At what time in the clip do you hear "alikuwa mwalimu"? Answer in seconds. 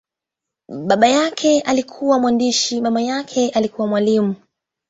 3.53-4.35